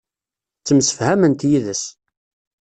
Ttemsefhament 0.59 1.41
yid-s. 1.49 1.83